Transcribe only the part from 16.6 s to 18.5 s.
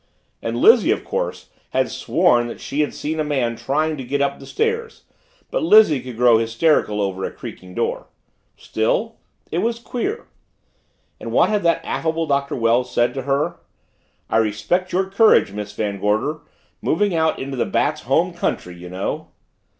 moving out into the Bat's home